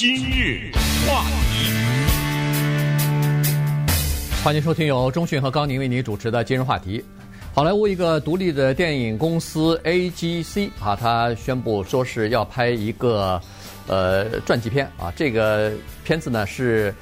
[0.00, 0.72] 今日
[1.06, 1.70] 话题，
[4.42, 7.04] 欢迎收听由钟讯和高宁为您主持的今日话题。
[7.52, 13.38] 好莱坞一个独立的电影公司 AGC 啊，他宣布说是要拍一个
[13.86, 15.12] 呃传记片啊。
[15.14, 15.70] 这个
[16.02, 16.94] 片子呢是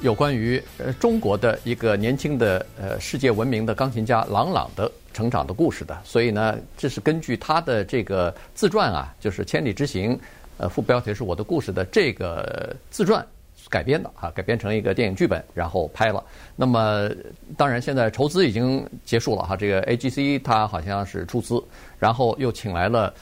[0.00, 5.94] 有关于呃中国的一个年轻的呃世界闻名的钢琴家郎朗的成长的故事的。
[6.04, 10.16] 所以呢，这是根据他的这个自传啊，就是《千里之行》。
[10.58, 13.24] 呃，副标题是我的故事的这个自传
[13.68, 16.22] 改编的啊，改编成一个电影剧本，然后拍了。
[16.54, 17.10] 那么，
[17.56, 19.56] 当然现在筹资已经结束了哈。
[19.56, 21.62] 这个 AGC 它好像是出资，
[21.98, 23.12] 然后又请来了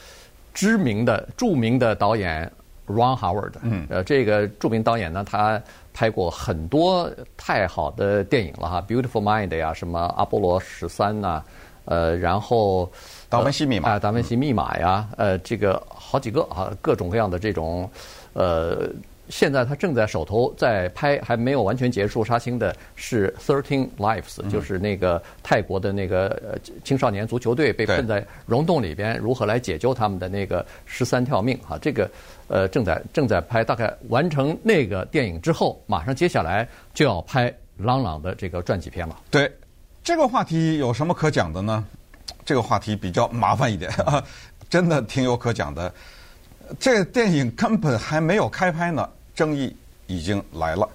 [0.53, 2.49] 知名的、著名的导演
[2.87, 3.53] Ron Howard。
[3.63, 3.85] 嗯。
[3.89, 5.61] 呃，这个著名导演呢，他
[5.93, 11.43] 拍过很多太好的电影了哈，《Beautiful Mind》呀，什么《阿波罗十三》呐，
[11.85, 12.89] 呃，然后。
[13.29, 17.89] 达文西密码啊，达文西密码呀，呃，这个好几个啊，各种各样的这种，
[18.33, 18.89] 呃，
[19.29, 32.09] 现在他正在手头在拍，还没有完全结束杀青的是《Thirteen Lives》，就是那个泰国的那个呃青少年足球队被困在溶洞里边，如何来解救他们的那个十三条命啊，这个
[32.47, 39.19] 呃正在正在拍，大概完成那个电影之后，马上接下来就要拍朗朗的这个传记片了。
[39.31, 39.51] 对，
[40.03, 41.83] 这个话题有什么可讲的呢？
[42.45, 44.23] 这个话题比较麻烦一点，啊
[44.69, 45.93] 真的挺有可讲的。
[46.79, 49.75] 这个电影根本还没有开拍呢，争议
[50.07, 50.87] 已经来了。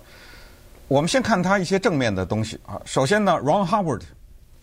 [0.89, 2.81] 我们先看他一些正面的东西啊。
[2.85, 4.03] 首先呢，Ron Howard，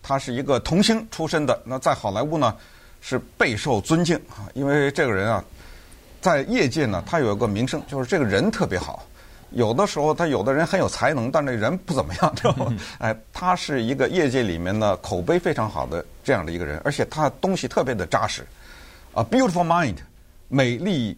[0.02, 2.54] 他是一个童星出身的，那在好莱坞呢
[3.00, 5.42] 是备受尊敬啊，因为这个人啊，
[6.20, 9.02] 在业界呢他有一个名声，就是这个人特别好。
[9.52, 12.76] 有的时候，他有的人很有才能，但这人不怎么样，知道吗？
[13.00, 18.46] 哎，他是一个业界里面呢口碑非常好的这样的一个人，而且他东西特别的扎实。
[19.14, 19.94] 啊，《Beautiful Mind》
[20.48, 21.16] 美丽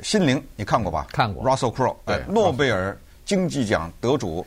[0.00, 1.08] 心灵，你看过吧？
[1.10, 1.42] 看过。
[1.44, 4.46] Russell Crowe，哎，诺贝尔经济奖得主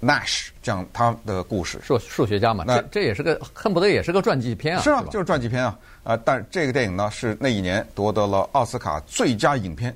[0.00, 1.80] Nash 讲他的故事。
[1.82, 4.82] 数数学家嘛，那这也是个恨不得也是个传记片啊。
[4.82, 5.76] 是啊，就是传记片啊。
[6.04, 9.92] 啊，但这个电影呢是那一年夺得了奥斯卡最佳影片。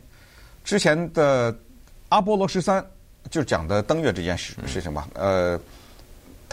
[0.65, 1.57] 之前的。
[2.09, 2.83] 阿波罗十三
[3.31, 5.09] 就讲的登月这件事事情吧。
[5.15, 5.59] 呃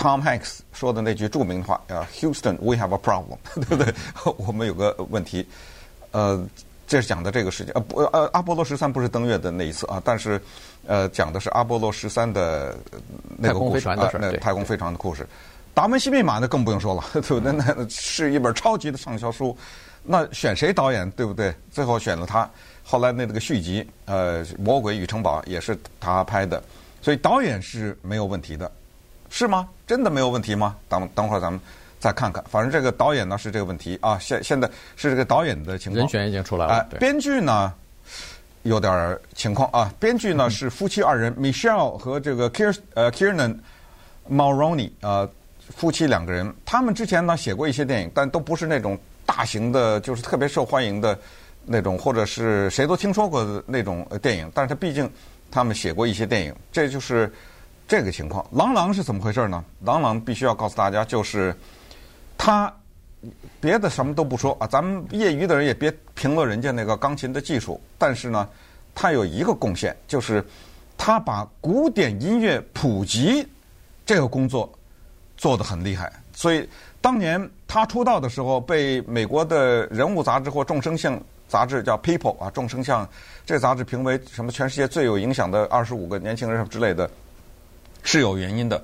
[0.03, 3.93] ，Tom Hanks 说的那句著名的话啊，Houston，we have a problem， 对不对？
[4.37, 5.47] 我们有个问题。
[6.11, 6.45] 呃，
[6.85, 7.73] 这是讲的这个事情。
[7.73, 10.39] 呃不呃，阿波罗十三不是登月的那一次啊，但是
[10.85, 12.75] 呃讲的是阿波罗十三的
[13.37, 15.25] 那个故事啊，那太空飞船的故事。
[15.73, 17.51] 达文西密码那更不用说了， 对不对？
[17.53, 19.57] 那是一本超级的畅销书。
[20.03, 21.55] 那选谁导演，对不对？
[21.71, 22.47] 最后选了他。
[22.83, 26.61] 后来那个续集，呃，《魔鬼与城堡》也是他拍的，
[27.01, 28.69] 所以导演是没有问题的，
[29.35, 29.67] 是吗？
[29.87, 30.75] 真的没有问题吗？
[30.87, 31.59] 等等会儿咱们
[31.99, 32.43] 再看看。
[32.47, 36.01] 反正这个导演呢是这个问题啊，现现在是这个导演的情况。
[36.01, 36.73] 人选已经出来了。
[36.73, 37.73] 呃、编剧呢
[38.61, 43.57] 有点情况啊，编剧呢是夫妻二人、嗯、Michelle 和这个 Kier 呃 Kiernan
[44.29, 45.27] Mulroney 啊，
[45.75, 48.95] 夫妻两个人，他们之前呢写过一些电影，但都不是那种
[49.25, 51.17] 大型的，就是特别受欢迎的。
[51.65, 55.09] 那种或者是谁都听说过的那种电影，但是他毕竟
[55.49, 57.31] 他们写过一些电影，这就是
[57.87, 58.45] 这个情况。
[58.51, 59.63] 郎朗是怎么回事呢？
[59.81, 61.55] 郎朗必须要告诉大家，就是
[62.37, 62.73] 他
[63.59, 68.47] 别的什么都不说啊，咱们业余的人也别评论人家那个钢琴的技术，但是呢，
[68.93, 70.43] 他有一个贡献，就是
[70.97, 73.47] 他把古典音乐普及
[74.05, 74.71] 这个工作
[75.37, 76.11] 做得很厉害。
[76.33, 76.67] 所以
[76.99, 83.07] 当年他出道的时候，被美国的人物杂志或众生相杂志叫《People》啊，众生相
[83.45, 87.09] 这杂志评为什么全世界最有影响的二十五个年轻人之类的，
[88.03, 88.83] 是有原因的。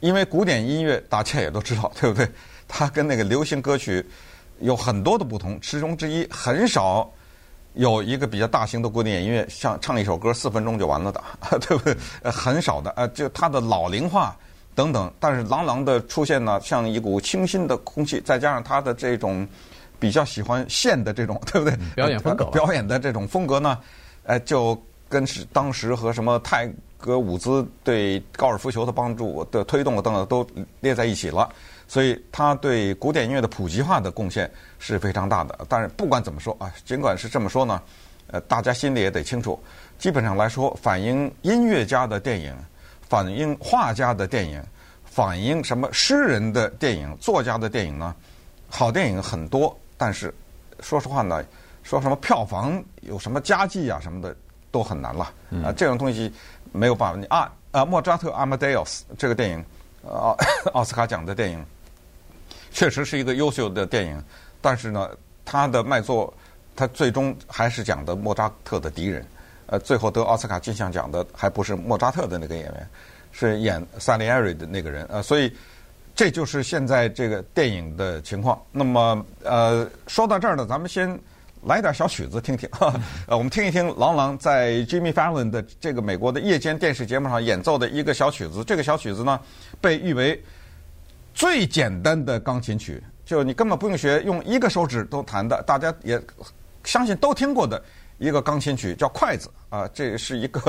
[0.00, 2.28] 因为古典音乐大家也都知道， 对不对？
[2.68, 4.04] 它跟那个流行歌曲
[4.60, 7.10] 有很多的不同，其中之一很少
[7.74, 11.20] 有一个比较大型的古典音乐像唱一首歌四分钟就完了的，
[11.58, 11.96] 对不对？
[12.30, 14.36] 很少的，呃，就它的老龄化
[14.74, 15.12] 等等。
[15.18, 19.46] 但是朗朗的出现呢，像一股清新的空气，再加上它的这种。
[20.00, 21.76] 比较喜欢现的这种，对不对？
[21.96, 23.76] 表演风格，表演的这种风格呢，
[24.22, 30.46] 呃，就跟是当时和什么泰格伍兹对高尔夫球的帮助的推动等等都
[30.80, 31.48] 列在一起了。
[31.86, 35.58] 所以他对古典音乐的普及化的贡献是非常大的。
[35.68, 37.80] 但是不管怎么说啊，尽管是这么说呢，
[38.26, 39.58] 呃，大家心里也得清楚，
[39.98, 42.54] 基本上来说，反映音乐家的电影，
[43.08, 44.62] 反映画家的电影，
[45.04, 48.14] 反映什么诗人的电影、作家的电影呢？
[48.68, 49.74] 好电影很多。
[49.96, 50.34] 但是，
[50.80, 51.42] 说实话呢，
[51.82, 54.36] 说什么票房有什么佳绩啊什么的
[54.70, 55.32] 都很难了
[55.64, 56.32] 啊，这种东西
[56.72, 57.18] 没有办法。
[57.18, 59.64] 你啊啊，莫扎特《阿马戴奥斯》这个电影，
[60.08, 60.36] 奥
[60.72, 61.64] 奥斯卡奖的电影，
[62.70, 64.22] 确实是一个优秀的电影。
[64.60, 65.08] 但是呢，
[65.44, 66.32] 他的卖座，
[66.74, 69.24] 他最终还是讲的莫扎特的敌人，
[69.66, 72.88] 呃，最后得奥斯卡金像奖的还不是莫扎特的那个演员，
[73.32, 75.06] 是演萨利埃瑞的那个人。
[75.10, 75.52] 呃，所以
[76.14, 78.60] 这就是现在这个电影的情况。
[78.72, 81.18] 那么，呃，说到这儿呢，咱们先
[81.64, 82.68] 来点小曲子听听。
[83.26, 88.62] 呃， 我们听一听郎朗在 Jimmy Fallon 的这个美国的夜间电视节目上演奏的一个小曲子。
[88.64, 89.40] 这个小曲子呢，
[89.80, 90.42] 被誉为
[91.34, 96.20] 最简单的钢琴曲，就你根本不用学，用一个手指都弹的，大家也
[96.84, 97.82] 相信都听过的。
[98.18, 100.60] 一个钢琴曲叫《筷子》啊，这是一个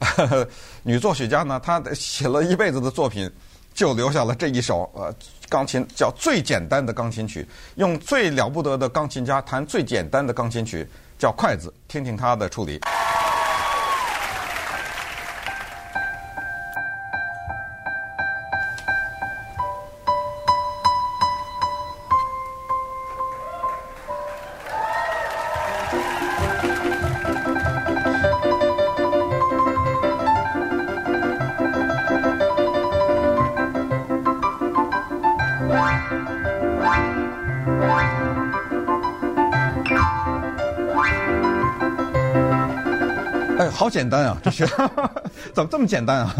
[0.00, 0.48] 呵呵
[0.82, 3.30] 女作曲家呢，她写了一辈子的作品，
[3.76, 5.14] 就留下了这一首呃
[5.50, 10.88] 钢琴叫最简单的钢琴曲，用最了不得的钢琴家弹最简单的钢琴曲
[11.18, 12.80] 叫《筷子》，听听他的处理。
[43.86, 44.66] 好简单啊， 这是
[45.54, 46.34] 怎么这么简单啊？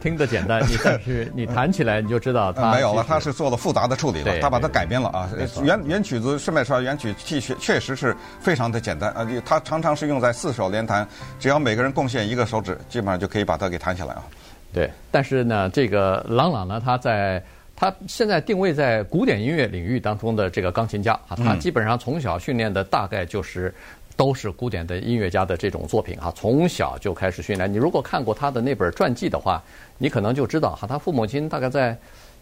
[0.00, 5.28] 听着简单，你但是 你弹起来你就知道它没有了，它是做了复杂的处理了，它把它改编了啊。
[5.62, 9.28] 原原曲子顺便说，原曲确实确实是非常的简单啊。
[9.44, 11.06] 它常常是用在四手联弹，
[11.38, 14.24] 只要每个人贡献一个手指，基本上就可以把它给弹起来啊。
[14.72, 17.44] 对，但是呢，这个郎朗呢，他在
[17.76, 23.74] 他现在定位在古典音乐领域当中的这个钢琴家啊，他基本上从小训练的大概就是。
[24.18, 27.72] 都是古典的音乐家的这种作品哈，从小就开始训练。
[27.72, 29.62] 你如果看过他的那本传记的话，
[29.96, 31.96] 你可能就知道哈，他父母亲大概在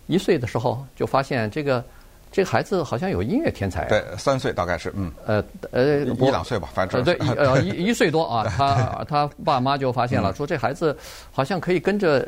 [0.06, 1.84] 一岁的时候就发现这个
[2.32, 3.84] 这个孩子好像有音乐天才。
[3.88, 5.12] 对，三岁大概是嗯。
[5.26, 7.04] 呃呃，一两岁吧，反正。
[7.04, 10.96] 对， 呃一一岁多啊，他他爸妈就发现了，说这孩子
[11.30, 12.26] 好像可以跟着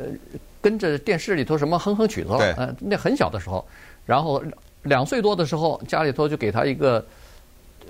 [0.61, 2.37] 跟着电视里头什么哼哼曲子了。
[2.37, 2.51] 对。
[2.51, 3.67] 呃，那很小的时候，
[4.05, 4.43] 然后
[4.83, 7.03] 两岁多的时候，家里头就给他一个。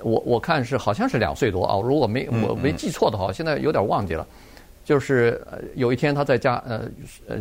[0.04, 4.26] 我我看是好像是两岁多啊，如果没我没记错的话，现在有点忘记了。
[4.86, 5.40] 就是
[5.76, 6.90] 有一天他在家，呃
[7.28, 7.38] 呃，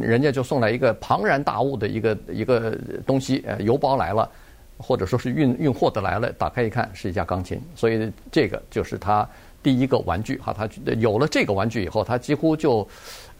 [0.00, 4.30] 人家就送来一个庞然大物的一个一个东西，呃，邮包来了，
[4.78, 9.28] 或者说是运运货的来了，打开一看是一架钢琴，所以这个就是他
[9.62, 10.52] 第一个玩具哈。
[10.52, 10.68] 他
[10.98, 12.86] 有了这个玩具以后，他几乎就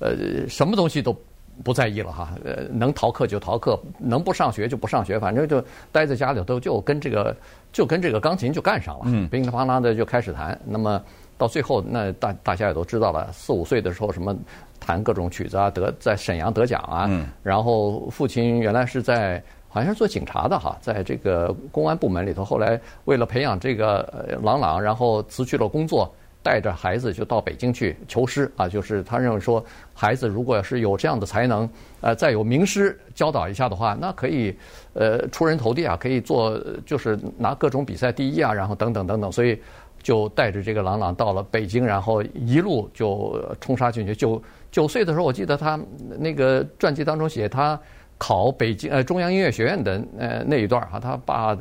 [0.00, 1.16] 呃什么东西都。
[1.62, 5.62] 不在意了哈，呃，能逃课就逃课，能不上学就不上学，反正就
[5.92, 7.36] 待在家里头，就跟这个
[7.72, 10.58] 就跟这个钢琴就干上了，嗯，乒里啪啦的就开始弹。
[10.64, 11.00] 那么
[11.38, 14.36] 到最后，那大大家也都知道了，四五岁的时候什么
[14.80, 26.12] 弹各种曲子啊，得在沈阳得奖啊，嗯，然后父亲原来是在好像是做警察的哈，在这个公安部门里头，后来为了培养这个郎朗，然后辞去了工作。
[26.44, 29.64] 带着孩子就到北京去求师啊，就是他认为说，
[29.94, 31.66] 孩子如果是有这样的才能，
[32.02, 34.54] 呃，再有名师教导一下的话，那可以，
[34.92, 39.58] 呃，出人头地啊，可以做就是拿各种比赛第一啊，然后等等等等，所以
[40.02, 44.14] 就带着这个郎朗到了北京，然后一路就冲杀进去。
[44.14, 45.80] 九九岁的时候，我记得他
[46.18, 47.80] 那个传记当中写他
[48.18, 51.56] 考北京呃中央音乐学院的呃那一段哈，他爸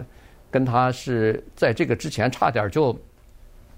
[0.52, 2.94] 跟他是在这个之前差点就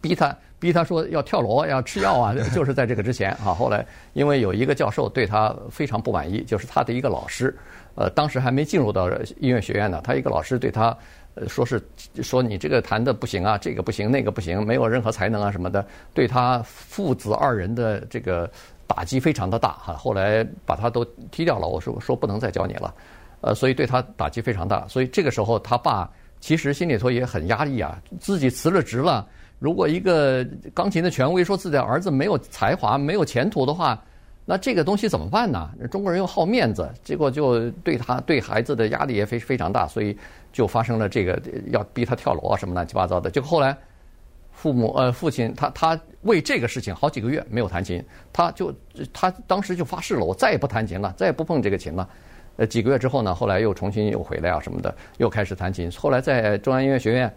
[0.02, 0.36] 逼他。
[0.66, 3.54] 逼他说要跳楼要吃药啊， 就是在这个之前啊。
[3.54, 7.56] 后来因为有一个教授对他非常不满意，就是他的一个老师，
[7.94, 9.08] 呃，当时还没进入到
[9.40, 10.02] 音乐学院呢。
[10.04, 10.98] 他一个老师对他，
[11.36, 11.80] 呃，说是
[12.24, 18.50] 说你这个弹的不行啊，这个不行，那个不行，没有任何才能啊什么的，对他父子二人的这个
[18.88, 19.94] 打击非常的大哈。
[19.94, 22.92] 后来把他都踢掉了，我说说不能再教你了，
[23.42, 24.88] 呃，所以对他打击非常大。
[24.88, 29.28] 所以这个时候他爸其实心里头也很压抑啊，自己辞了职了。
[29.66, 30.46] 如果一个
[30.76, 34.00] 钢琴的权威说自己的儿子没有才华、没有前途的话，
[34.46, 35.72] 那这个东西怎么办呢？
[35.90, 40.16] 中国人又好面子，结果就对他对孩子的压力也非非常大，所以
[40.54, 41.42] 就发生了这个
[41.72, 43.32] 要逼他跳楼啊什么乱七八糟的。
[43.32, 43.76] 结果后来
[44.52, 48.00] 父母呃父亲他他为这个事情好几个月没有弹琴，
[48.32, 48.72] 他就
[49.12, 52.08] 他当时就发誓了，我再也不弹琴了，再也不碰这个琴了。
[52.58, 55.90] 呃几个月之后呢，后来又重新又回来啊什么的，又开始弹琴。
[55.94, 57.34] 后来在中央音乐学院。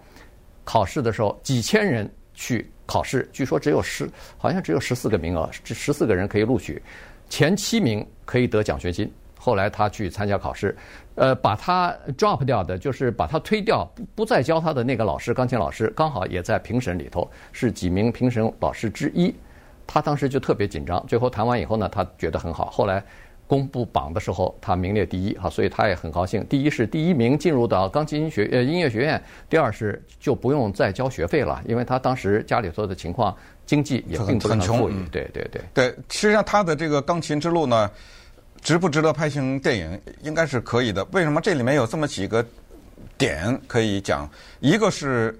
[0.64, 2.06] 考试的时候，几千人
[2.38, 6.80] 去考试，据说只有十，好像只有十四个名额，这十四个人可以录取，
[7.28, 9.12] 前七名可以得奖学金。
[9.36, 10.76] 后来他去参加考试，
[11.16, 19.34] 呃，把他 drop 掉的，就是把他推掉，不再教他的那个老师，钢琴老师，刚好也在评审里头，是几名评审老师之一。
[19.84, 22.66] 他当时就特别紧张，最后谈完以后呢，他觉得很好。
[22.70, 23.04] 后来。
[23.48, 26.46] 公布榜的时候，他名列第一哈，所以他也很高兴。
[26.46, 34.94] 第一是第一名进入到钢琴学呃音乐学院，第二是就不用再交学费了，因为他当时家里头的情况经济也并不很富裕。
[35.10, 37.90] 对对对对，实际上他的这个钢琴之路呢，
[38.60, 40.00] 值不值得拍成电影？
[40.22, 41.02] 应该是可以的。
[41.12, 42.44] 为什么这里面有这么几个
[43.16, 44.28] 点可以讲？
[44.60, 45.34] 一个是，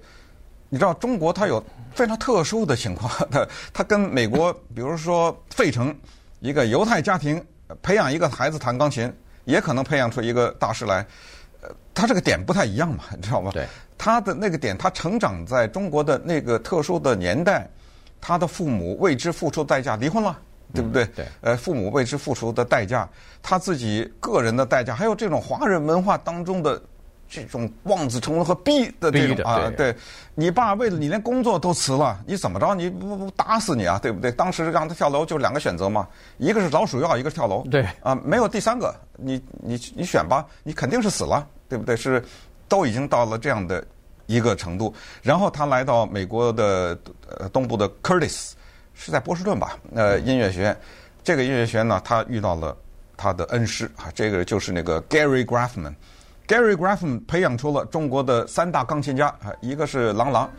[0.67, 1.63] 你知道中国它有
[1.93, 5.95] 非常特殊的情况，它它跟美国，比如说费城
[6.39, 7.39] 一个犹太家庭
[7.81, 9.11] 培养一个孩子弹钢琴，
[9.45, 11.05] 也可能培养出一个大师来。
[11.61, 13.51] 呃，他这个点不太一样嘛，你知道吗？
[13.53, 17.69] 对，他的那个点，他成长在中国的那个特殊的年代。
[18.21, 20.37] 他的父母为之付出代价，离婚了，
[20.73, 21.05] 对不对？
[21.05, 21.25] 嗯、对。
[21.39, 23.07] 呃，父母为之付出的代价，
[23.41, 26.81] 他自己个人的代价，还有这种华人文化当中的
[27.29, 29.95] 这种望子成龙和逼的这种啊，对，
[30.33, 32.73] 你爸为了你连工作都辞了，你怎么着？
[32.73, 34.31] 你不不打死你啊，对不对？
[34.31, 36.07] 当时让他跳楼就两个选择嘛，
[36.37, 37.63] 一个是老鼠药，一个是跳楼。
[37.69, 37.87] 对。
[38.01, 41.95] 啊，没有第三个，你你你选吧，你肯定是死了，对不对？
[41.95, 42.23] 是，
[42.67, 43.85] 都已经到了这样的。
[44.29, 44.93] 一个程度，
[45.23, 46.95] 然后他来到美国的
[47.39, 48.51] 呃东部的 Curtis，
[48.93, 49.75] 是在波士顿吧？
[49.95, 50.79] 呃，音乐学院，
[51.23, 52.77] 这个音乐学院呢，他遇到了
[53.17, 55.95] 他的恩师啊，这个就是那个 Gary Graffman。
[56.49, 60.49] Gary Graffman 培养出了中国的三大钢琴家啊，一个是郎朗，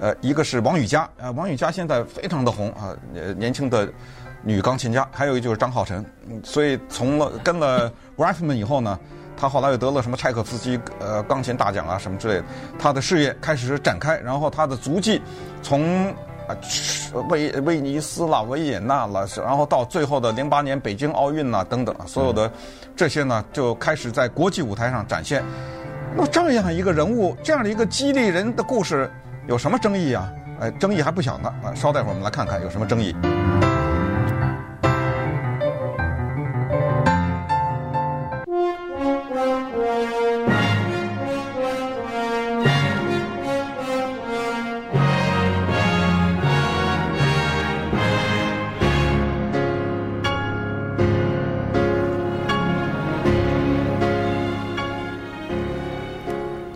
[0.00, 2.96] 呃，一个是王羽佳啊，王羽佳现在非常的红啊，
[3.36, 3.86] 年轻的
[4.42, 6.02] 女钢琴家，还有一就是张浩晨。
[6.42, 8.98] 所以从了跟了 Graffman 以后呢。
[9.36, 12.44] 他后来又得了什么柴可夫斯基呃钢琴大奖啊什么之类的，
[12.78, 15.20] 他的事业开始展开，然后他的足迹
[15.60, 16.14] 从
[16.46, 16.56] 啊
[17.28, 22.50] 威威尼斯啦、维也纳啦，然后到最后的零八年北京奥运呐等等，所有的
[22.96, 25.42] 这些呢就开始在国际舞台上展现。
[26.16, 29.10] 那这样一个人物，这样的一个激励人的故事，
[29.46, 30.32] 有什么争议啊？
[30.60, 31.52] 哎，争议还不小呢。
[31.62, 33.14] 啊，稍待会儿我们来看看有什么争议。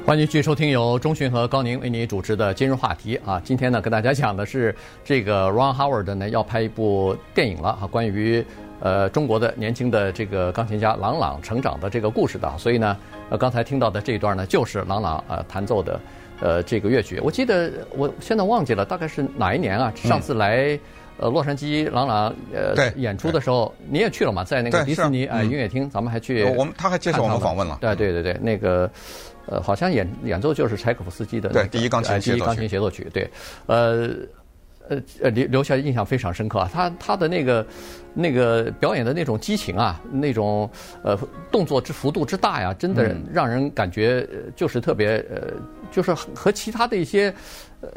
[0.08, 4.74] 欢迎继续收听由中讯和高宁为你主持的今日话题啊，今天呢跟大家讲的是
[5.04, 8.42] 这个 Ron Howard 呢要拍一部电影了啊，关于
[8.80, 12.96] 呃中国的年轻的这个钢琴家郎朗成长的这个故事的，所以呢
[13.28, 16.00] 呃刚才听到的这一段呢就是郎朗呃弹奏的
[16.40, 19.92] 呃这个乐曲，我记得我现在忘记了大概是哪一年啊？
[19.94, 20.80] 上次来
[21.18, 28.90] 呃洛杉矶朗朗呃演出的时候你也去了嘛，在那个迪士尼啊音乐厅，咱们还去我们他还接受我们访问了，对对对对那个。
[29.50, 33.26] 呃，好像演演奏就是柴可夫斯基的、那个、对第一钢琴第一钢琴协奏曲，对，
[33.64, 34.10] 呃
[34.90, 37.66] 呃呃留留下印象非常深刻啊，他他的那个
[38.12, 40.70] 那个表演的那种激情啊，那种
[41.02, 41.18] 呃
[41.50, 45.54] 动作之幅度之大呀，真的让人感觉就是特别呃，
[45.90, 47.34] 就是和其他的一些
[47.80, 47.88] 呃。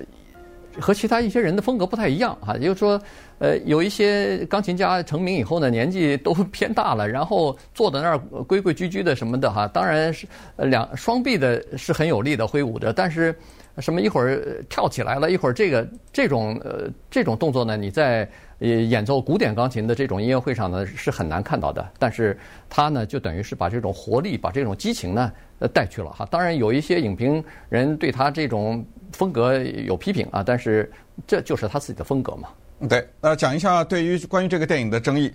[0.79, 3.01] 和其他一些人的风格不太一样哈，也就是说，
[3.39, 13.35] 呃，有一些钢琴家成名以后呢，年纪都偏大了，然后坐在那儿规规矩矩的什么的哈，当然是呃两双臂的是很有力的挥舞着，但是
[13.77, 18.29] 什么一会儿跳起来了，一会儿这个这种呃这种动作呢，你在
[18.61, 22.39] 演奏古典钢琴的这种音乐会上呢是很难看到的，但是
[22.69, 26.25] 他呢就等于是把这种活力、把这种激情呢呃带去了哈。
[26.31, 28.85] 当然有一些影评人对他这种。
[29.13, 30.89] 风格有批评啊，但是
[31.27, 32.47] 这就是他自己的风格嘛。
[32.87, 35.29] 对，呃，讲一下对于关于这个电影的争议。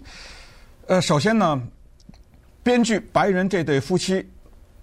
[0.86, 1.62] 呃，首先呢，
[2.62, 4.20] 编剧白人这对夫妻，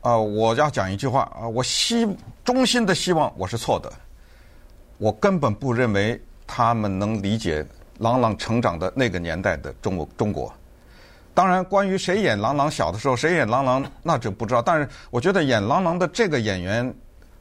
[0.02, 2.08] 啊、呃，我要讲一句话啊，我希
[2.46, 3.92] 衷心的希望我是错的，
[5.00, 7.66] 我根本不认为他们能理解
[8.04, 10.54] 郎朗成长的那个年代的中国中国。
[11.34, 14.62] 当然，关于谁演郎朗小的时候，谁演郎朗，那就不知道。
[14.62, 16.94] 但是我觉得演郎朗的这个演员。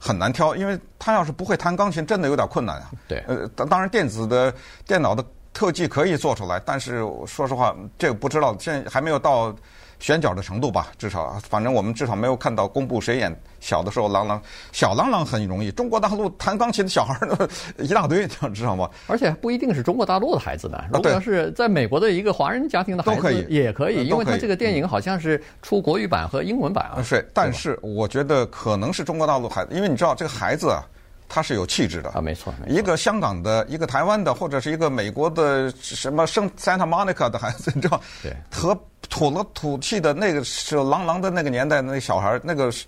[0.04, 2.90] 很难挑，因为他要是不会弹钢琴，真的有点困难啊。
[3.06, 4.52] 对，呃，当然电子的
[4.84, 9.54] 电脑的特技可以做出来，但是说实话，这个不知道，现在还没有到。
[10.02, 14.42] 选角的程度吧，至少，反正我们至少没有看到公布谁演小的时候，郎朗
[14.72, 15.70] 小郎朗很容易。
[15.70, 18.90] 中国大陆弹钢琴的小孩儿 一大堆，你知道吗？
[19.06, 27.00] 而且不一定是中国大陆的孩子呢，如果要是在美国的一个华人家庭的孩子也可以，因为他这个电影好像是出国语版和英文版啊。
[27.00, 30.82] 是，但是我觉得可能是中国大陆孩子，因为你知道这个孩子啊，
[31.28, 38.00] 他是有气质的啊，没错，一个香港的，一个台湾的，或者是一个美国的什么圣 Santa Monica 的孩子，你知道？
[38.20, 38.76] 对，和。
[39.12, 42.86] 土了土气的那个是郎朗的那个年代那个小孩那个是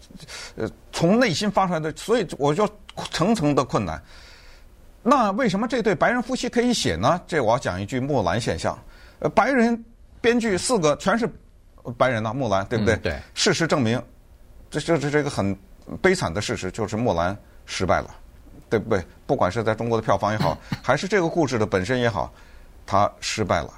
[0.57, 2.67] 呃从内心发出来的，所以我就
[3.11, 4.03] 层层的困难。
[5.03, 7.21] 那为什么这对白人夫妻可以写呢？
[7.27, 8.77] 这我要讲一句木兰现象。
[9.19, 9.85] 呃，白人
[10.23, 11.29] 编剧四个全是
[11.99, 12.95] 白人呐，木兰对不对？
[12.95, 13.19] 嗯、对。
[13.35, 14.03] 事实证明，
[14.71, 15.55] 这这这是一个很
[16.01, 18.09] 悲惨的事实，就是木兰失败了。
[18.71, 19.05] 对不对？
[19.27, 22.33] 不管是在中国的票房也好，还是这个故事的本身也好，
[22.87, 23.71] 他失败了。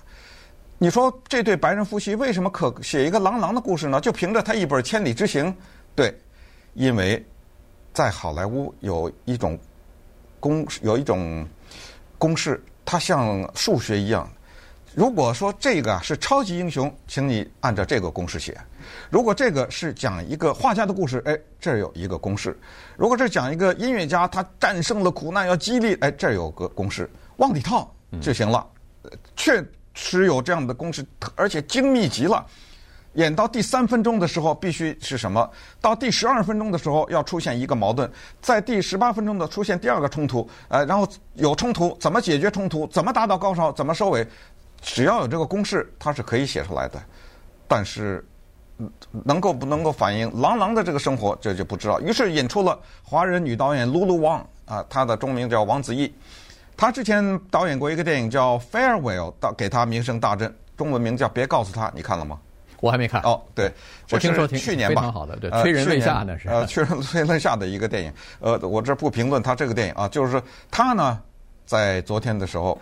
[0.78, 3.98] 你说这对白人夫妻为什么可写一个郎朗的故事呢？
[3.98, 5.46] 就凭着他一本《千里之行》，
[5.94, 6.14] 对，
[6.74, 7.24] 因为
[7.94, 9.58] 在好莱坞有一种
[10.38, 11.48] 公有一种
[12.18, 14.30] 公式，它像数学一样。
[14.94, 18.52] 如果说这个是超级英雄，请你按照这个公式写；
[19.08, 22.50] 如果这个是讲一个画家的故事，哎，这儿有一个公式；
[22.98, 27.90] 如果是讲一个音乐家，他战胜了苦难要激励，哎，这儿有个公式，往里套
[28.20, 28.66] 就行了。
[29.36, 29.64] 确。
[29.96, 32.46] 持有这样的公式，而且精密极了。
[33.14, 35.50] 演到第三分钟的时候，必须是什么？
[35.80, 38.06] 到第十二分钟的时候，要出现一个矛盾；
[38.42, 40.46] 在第十八分钟的出现第二个冲突。
[40.68, 42.86] 呃，然后有冲突，怎么解决冲突？
[42.88, 43.72] 怎么达到高潮？
[43.72, 44.26] 怎么收尾？
[44.82, 47.02] 只要有这个公式，它是可以写出来的。
[47.66, 48.22] 但是，
[49.24, 51.98] 能够不能够反映郎朗的这个生活，这就不知道。
[52.02, 56.12] 于是引出了华人女导演 Lulu Wang 啊，她的中名叫王子异。
[56.76, 62.38] 他之前导演过一个电影叫《Farewell》，到给他名声大振，中文名叫《别告诉他》，你看了吗？
[62.80, 63.22] 我还没看。
[63.22, 63.72] 哦，对，
[64.10, 66.48] 我听说去年吧，非常好的，对，催人泪下那是。
[66.48, 68.12] 呃，催人催泪下的一个电影。
[68.40, 71.18] 呃，我这不评论他这个电影啊，就是他呢，
[71.64, 72.78] 在昨天的时候，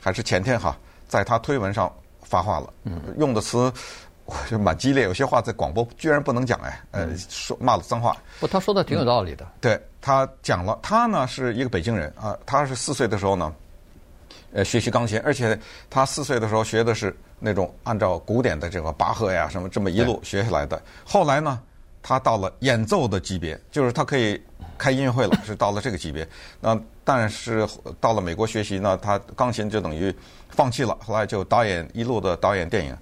[0.00, 0.74] 还是前天哈，
[1.06, 3.70] 在他推文上发话了，嗯，用的词。
[4.26, 8.16] 我就蛮激烈，有些话在广播居然不能讲哎，呃，说骂了脏话。
[8.40, 9.44] 不，他说的挺有道理的。
[9.44, 13.54] 嗯、对，他讲了，他呢是一个北京人啊，他是四岁的时候呢，
[14.52, 15.58] 呃，学习钢琴，而且
[15.88, 20.78] 他四岁的时候学的是那种按照古典的这个巴赫呀什么这么一路学下来的。
[21.06, 21.58] 后来呢，
[22.02, 24.38] 他到了演奏的级别，就是他可以
[24.76, 26.28] 开音乐会了， 是到了这个级别。
[26.60, 27.66] 那但是
[27.98, 30.14] 到了美国学习呢，他钢琴就等于
[30.50, 32.94] 放弃了，后来就导演一路的导演电影。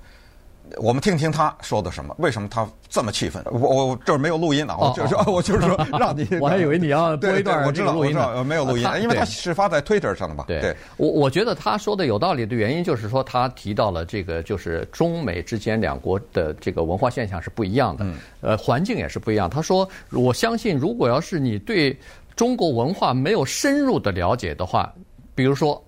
[0.78, 2.14] 我们听听他说的什么？
[2.18, 3.42] 为什么他这么气愤？
[3.50, 6.26] 我我这儿没有录音啊， 我就是说，我就是说，让你。
[6.40, 8.42] 我还以为你要播一段我知道录音呢。
[8.44, 10.44] 没有录音，因为他是发在 Twitter 上的嘛。
[10.46, 18.06] 对，我我觉得他说的有道理的原因就是说，他提到了这个，就是中美之间两国的这个文化现象是不一样的，
[18.40, 19.50] 呃，环境也是不一样。
[19.50, 21.94] 他说，我相信，如果要是你对
[22.34, 24.90] 中国文化没有深入的了解的话，
[25.34, 25.82] 比如说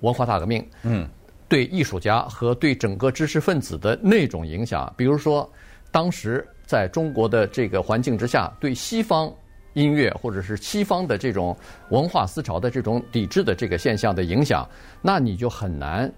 [0.00, 1.08] 文化大革命，嗯。
[1.48, 5.48] 对艺术家和对整个知识分子的那种影响，比如说，
[5.90, 9.32] 当时在中国的这个环境之下，对西方
[9.74, 11.56] 音乐或者是西方的这种
[11.90, 14.68] 文化思潮的这种抵制的这个现象的影响，
[15.02, 16.10] 那你就很难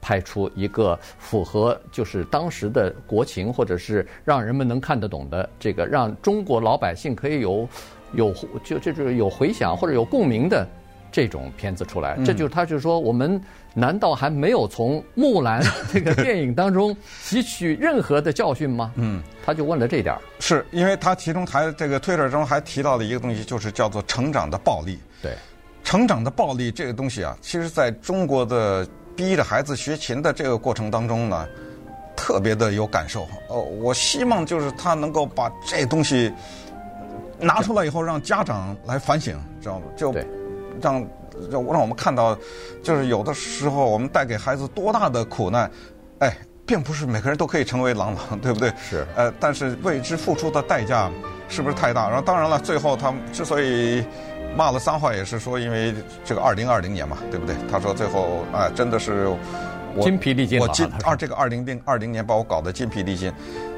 [0.00, 7.68] 拍出一个符合就是当时的国情，或者是让人们能看得懂的这个，让中国老百姓可以有
[8.12, 10.66] 有就就是有回响或者有共鸣的。
[11.10, 13.40] 这种片子出来，这就是他就是说，我们
[13.74, 18.92] 难道还没有从《木兰 》这个电影当中吸取任何的教训吗？
[18.96, 20.20] 嗯，他就问了这点儿。
[20.40, 24.98] 是因为他其中还这个推特中还提到了一个东西，就是叫做成长的暴力。
[25.22, 25.32] 对，
[25.82, 31.46] 成长的暴力这个东西啊，其实在中国的逼着孩子学琴的这个过程当中呢，
[32.16, 33.26] 特别的有感受。
[33.48, 36.32] 哦，我希望就是他能够把这东西
[37.40, 39.86] 拿出来以后，让家长来反省，知道吗？
[39.96, 40.14] 就。
[40.80, 40.82] 对。
[40.82, 41.06] 让
[41.52, 42.36] 让让我们看到，
[42.82, 45.70] 就是有的时候我们带给孩子多大的苦难，
[46.18, 46.36] 哎，
[46.66, 48.72] 并不是每个人都可以成为郎朗，对不对？
[48.76, 49.06] 是。
[49.14, 51.08] 呃，但是为之付出的代价
[51.48, 52.08] 是不是太大？
[52.08, 54.04] 然后当然了，最后他们之所以
[54.56, 57.54] 骂了脏话，也是说因为这个二零二零年嘛，对不对？
[57.70, 59.28] 他说最后哎，真的是
[59.94, 63.32] 我筋疲力尽，我今二这个二零零二零年把我搞得筋疲力尽。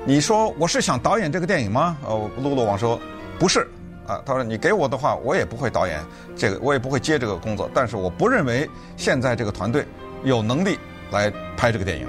[0.06, 1.94] 你说我是想导演这个电影吗？
[2.06, 2.98] 呃，露露网说
[3.38, 3.68] 不是。
[4.10, 6.04] 啊，他说：“你给我的话，我也不会导演
[6.36, 7.70] 这个，我也不会接这个工作。
[7.72, 9.86] 但是我不认为现在这个团队
[10.24, 10.76] 有能力
[11.12, 12.08] 来拍这个电影。”